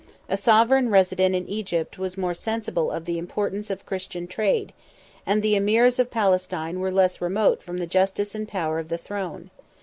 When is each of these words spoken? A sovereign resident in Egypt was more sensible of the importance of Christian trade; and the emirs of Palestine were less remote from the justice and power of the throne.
A 0.27 0.35
sovereign 0.35 0.89
resident 0.89 1.35
in 1.35 1.47
Egypt 1.47 1.99
was 1.99 2.17
more 2.17 2.33
sensible 2.33 2.89
of 2.89 3.05
the 3.05 3.19
importance 3.19 3.69
of 3.69 3.85
Christian 3.85 4.25
trade; 4.25 4.73
and 5.27 5.43
the 5.43 5.53
emirs 5.55 5.99
of 5.99 6.09
Palestine 6.09 6.79
were 6.79 6.91
less 6.91 7.21
remote 7.21 7.61
from 7.61 7.77
the 7.77 7.85
justice 7.85 8.33
and 8.33 8.47
power 8.47 8.79
of 8.79 8.87
the 8.89 8.97
throne. 8.97 9.51